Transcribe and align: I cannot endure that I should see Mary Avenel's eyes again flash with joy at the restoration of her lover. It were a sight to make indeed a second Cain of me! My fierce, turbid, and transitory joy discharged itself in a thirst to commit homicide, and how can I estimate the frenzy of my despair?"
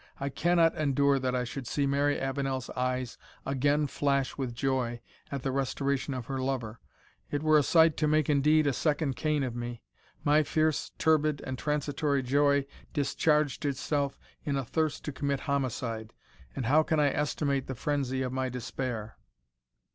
I 0.19 0.29
cannot 0.29 0.73
endure 0.73 1.19
that 1.19 1.35
I 1.35 1.43
should 1.43 1.67
see 1.67 1.85
Mary 1.85 2.19
Avenel's 2.19 2.71
eyes 2.71 3.19
again 3.45 3.85
flash 3.85 4.35
with 4.35 4.55
joy 4.55 4.99
at 5.31 5.43
the 5.43 5.51
restoration 5.51 6.15
of 6.15 6.25
her 6.25 6.39
lover. 6.41 6.79
It 7.29 7.43
were 7.43 7.59
a 7.59 7.61
sight 7.61 7.97
to 7.97 8.07
make 8.07 8.27
indeed 8.27 8.65
a 8.65 8.73
second 8.73 9.15
Cain 9.15 9.43
of 9.43 9.55
me! 9.55 9.83
My 10.23 10.41
fierce, 10.41 10.91
turbid, 10.97 11.39
and 11.45 11.55
transitory 11.55 12.23
joy 12.23 12.65
discharged 12.93 13.63
itself 13.63 14.17
in 14.43 14.57
a 14.57 14.65
thirst 14.65 15.05
to 15.05 15.11
commit 15.11 15.41
homicide, 15.41 16.13
and 16.55 16.65
how 16.65 16.81
can 16.81 16.99
I 16.99 17.09
estimate 17.13 17.67
the 17.67 17.75
frenzy 17.75 18.23
of 18.23 18.33
my 18.33 18.49
despair?" 18.49 19.17